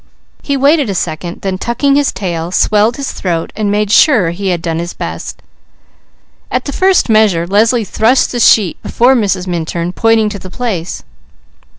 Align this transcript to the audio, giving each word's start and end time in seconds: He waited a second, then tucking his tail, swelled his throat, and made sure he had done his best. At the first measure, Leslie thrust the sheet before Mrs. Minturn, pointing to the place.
He 0.41 0.57
waited 0.57 0.89
a 0.89 0.95
second, 0.95 1.41
then 1.41 1.59
tucking 1.59 1.95
his 1.95 2.11
tail, 2.11 2.51
swelled 2.51 2.95
his 2.97 3.11
throat, 3.11 3.53
and 3.55 3.69
made 3.69 3.91
sure 3.91 4.31
he 4.31 4.47
had 4.47 4.59
done 4.59 4.79
his 4.79 4.93
best. 4.95 5.43
At 6.49 6.65
the 6.65 6.73
first 6.73 7.07
measure, 7.07 7.45
Leslie 7.45 7.83
thrust 7.85 8.31
the 8.31 8.39
sheet 8.39 8.81
before 8.81 9.13
Mrs. 9.15 9.45
Minturn, 9.45 9.93
pointing 9.93 10.29
to 10.29 10.39
the 10.39 10.49
place. 10.49 11.03